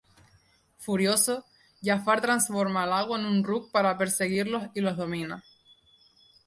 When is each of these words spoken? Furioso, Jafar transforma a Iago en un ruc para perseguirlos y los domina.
Furioso, 0.85 1.35
Jafar 1.89 2.21
transforma 2.25 2.81
a 2.81 2.87
Iago 2.95 3.15
en 3.19 3.25
un 3.27 3.43
ruc 3.43 3.71
para 3.71 3.95
perseguirlos 3.99 4.63
y 4.73 4.81
los 4.81 4.97
domina. 4.97 5.43